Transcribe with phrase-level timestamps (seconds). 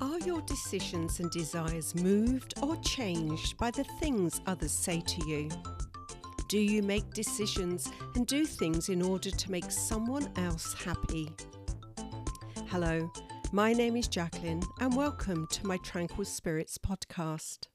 [0.00, 5.50] Are your decisions and desires moved or changed by the things others say to you?
[6.48, 11.28] Do you make decisions and do things in order to make someone else happy?
[12.68, 13.12] Hello,
[13.52, 17.66] my name is Jacqueline, and welcome to my Tranquil Spirits podcast.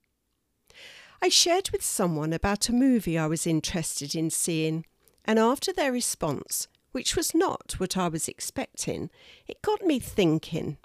[1.22, 4.88] I shared with someone about a movie I was interested in seeing,
[5.26, 9.12] and after their response, which was not what I was expecting,
[9.48, 10.78] it got me thinking.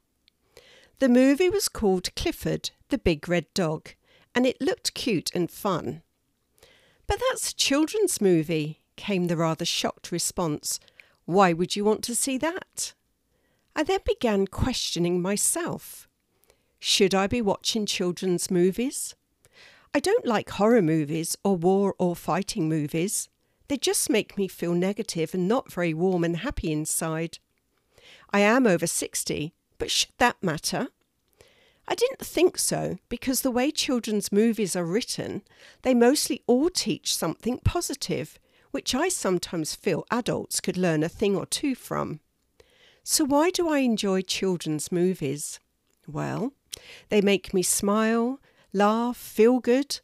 [1.01, 3.95] The movie was called Clifford the Big Red Dog,
[4.35, 6.03] and it looked cute and fun.
[7.07, 10.79] But that's a children's movie, came the rather shocked response.
[11.25, 12.93] Why would you want to see that?
[13.75, 16.07] I then began questioning myself.
[16.79, 19.15] Should I be watching children's movies?
[19.95, 23.31] I don't like horror movies or war or fighting movies.
[23.69, 27.39] They just make me feel negative and not very warm and happy inside.
[28.33, 30.89] I am over 60, but should that matter?
[31.89, 35.43] I didn't think so because the way children's movies are written,
[35.83, 38.39] they mostly all teach something positive,
[38.71, 42.21] which I sometimes feel adults could learn a thing or two from.
[43.03, 45.59] So, why do I enjoy children's movies?
[46.07, 46.53] Well,
[47.09, 48.39] they make me smile,
[48.73, 50.01] laugh, feel good,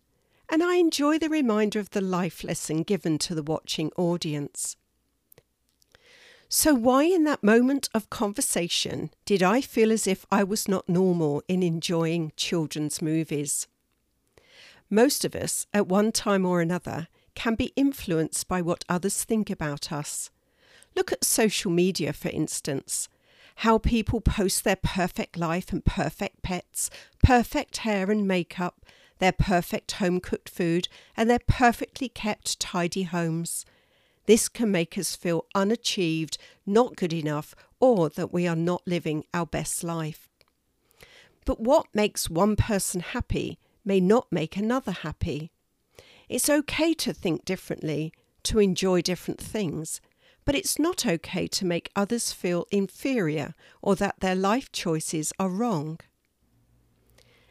[0.48, 4.77] and I enjoy the reminder of the life lesson given to the watching audience.
[6.48, 10.89] So, why in that moment of conversation did I feel as if I was not
[10.89, 13.66] normal in enjoying children's movies?
[14.89, 19.50] Most of us, at one time or another, can be influenced by what others think
[19.50, 20.30] about us.
[20.94, 23.08] Look at social media, for instance.
[23.56, 26.91] How people post their perfect life and perfect pets,
[27.22, 28.86] perfect hair and makeup,
[29.19, 30.86] their perfect home cooked food,
[31.17, 33.67] and their perfectly kept, tidy homes.
[34.27, 39.25] This can make us feel unachieved, not good enough, or that we are not living
[39.33, 40.29] our best life.
[41.45, 45.53] But what makes one person happy may not make another happy.
[46.29, 50.01] It's okay to think differently, to enjoy different things,
[50.45, 55.48] but it's not okay to make others feel inferior or that their life choices are
[55.48, 56.01] wrong.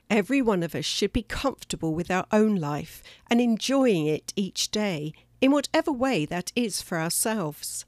[0.10, 4.72] Every one of us should be comfortable with our own life and enjoying it each
[4.72, 5.14] day
[5.46, 7.86] in whatever way that is for ourselves.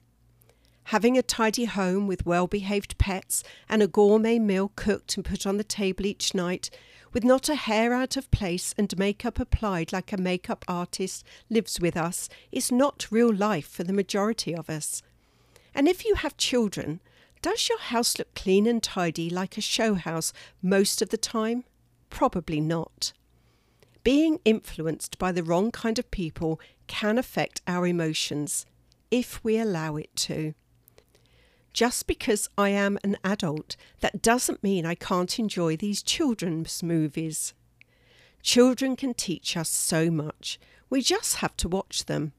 [0.83, 5.47] Having a tidy home with well behaved pets and a gourmet meal cooked and put
[5.47, 6.69] on the table each night,
[7.13, 11.79] with not a hair out of place and makeup applied like a makeup artist lives
[11.79, 15.01] with us, is not real life for the majority of us.
[15.73, 16.99] And if you have children,
[17.41, 20.31] does your house look clean and tidy like a show house
[20.61, 21.63] most of the time?
[22.11, 23.13] Probably not.
[24.07, 28.65] Being influenced by the wrong kind of people can affect our emotions
[29.11, 30.53] if we allow it to.
[31.73, 37.53] Just because I am an adult, that doesn't mean I can't enjoy these children's movies.
[38.41, 40.57] Children can teach us so much.
[40.89, 42.31] We just have to watch them.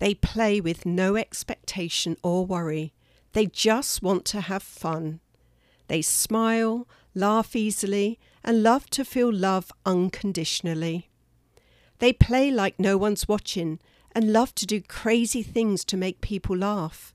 [0.00, 2.94] They play with no expectation or worry.
[3.32, 5.20] They just want to have fun.
[5.88, 11.10] They smile, laugh easily, and love to feel love unconditionally.
[11.98, 13.80] They play like no one's watching
[14.12, 17.14] and love to do crazy things to make people laugh.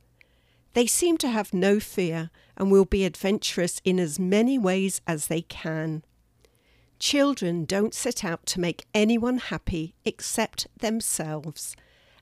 [0.74, 5.28] They seem to have no fear and will be adventurous in as many ways as
[5.28, 6.04] they can.
[7.00, 11.76] Children don't set out to make anyone happy except themselves,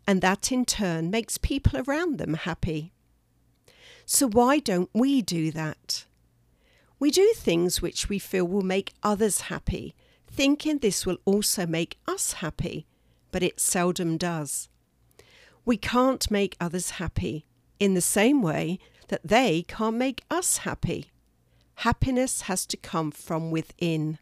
[0.07, 2.93] and that in turn makes people around them happy.
[4.05, 6.05] So, why don't we do that?
[6.99, 9.95] We do things which we feel will make others happy,
[10.27, 12.85] thinking this will also make us happy,
[13.31, 14.67] but it seldom does.
[15.63, 17.45] We can't make others happy
[17.79, 21.09] in the same way that they can't make us happy.
[21.75, 24.19] Happiness has to come from within.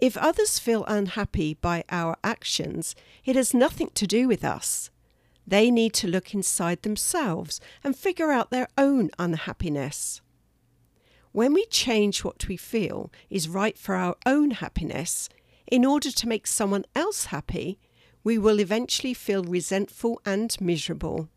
[0.00, 4.90] If others feel unhappy by our actions, it has nothing to do with us.
[5.46, 10.22] They need to look inside themselves and figure out their own unhappiness.
[11.32, 15.28] When we change what we feel is right for our own happiness,
[15.70, 17.78] in order to make someone else happy,
[18.24, 21.28] we will eventually feel resentful and miserable.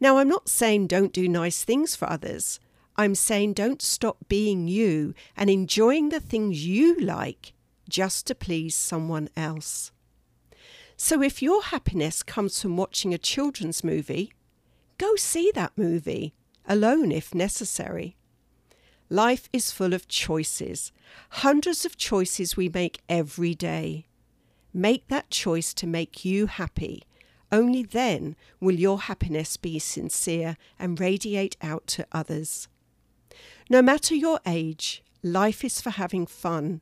[0.00, 2.58] Now, I'm not saying don't do nice things for others.
[2.96, 7.52] I'm saying don't stop being you and enjoying the things you like
[7.88, 9.92] just to please someone else.
[10.96, 14.32] So, if your happiness comes from watching a children's movie,
[14.98, 16.34] go see that movie,
[16.66, 18.16] alone if necessary.
[19.08, 20.90] Life is full of choices,
[21.30, 24.06] hundreds of choices we make every day.
[24.74, 27.04] Make that choice to make you happy.
[27.52, 32.66] Only then will your happiness be sincere and radiate out to others.
[33.70, 36.80] No matter your age, life is for having fun.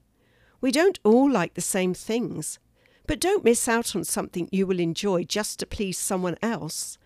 [0.62, 2.59] We don't all like the same things,
[3.06, 6.97] but don't miss out on something you will enjoy just to please someone else.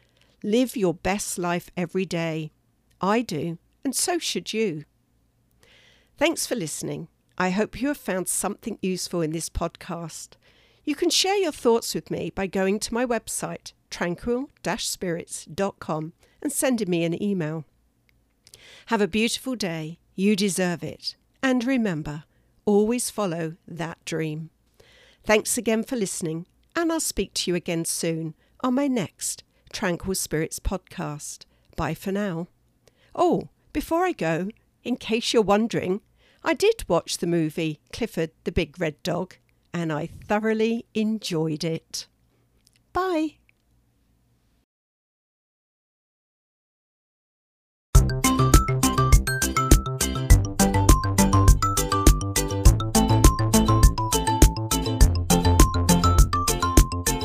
[0.45, 2.53] Live your best life every day.
[3.01, 4.85] I do, and so should you.
[6.19, 7.07] Thanks for listening.
[7.39, 10.31] I hope you have found something useful in this podcast.
[10.85, 16.13] You can share your thoughts with me by going to my website, tranquil spirits.com,
[16.43, 17.65] and sending me an email.
[18.87, 20.01] Have a beautiful day.
[20.17, 21.15] You deserve it.
[21.41, 22.25] And remember,
[22.65, 24.51] always follow that dream.
[25.23, 30.17] Thanks again for listening, and I'll speak to you again soon on my next Tranquil
[30.17, 31.45] Spirits podcast.
[31.77, 32.49] Bye for now.
[33.15, 34.49] Oh, before I go,
[34.83, 36.01] in case you're wondering,
[36.49, 39.37] I did watch the movie Clifford the Big Red Dog,
[39.75, 42.07] and I thoroughly enjoyed it.
[42.95, 43.35] Bye.